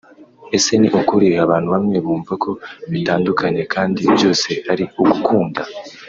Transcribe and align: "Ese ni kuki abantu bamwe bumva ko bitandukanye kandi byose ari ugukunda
"Ese 0.57 0.73
ni 0.77 0.89
kuki 0.93 1.27
abantu 1.45 1.67
bamwe 1.75 1.97
bumva 2.05 2.33
ko 2.43 2.51
bitandukanye 2.91 3.61
kandi 3.73 3.99
byose 4.13 4.49
ari 4.71 4.83
ugukunda 5.01 5.61